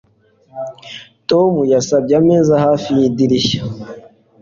Tom 1.29 1.53
yasabye 1.73 2.13
ameza 2.21 2.53
hafi 2.65 2.89
yidirishya 2.99 3.61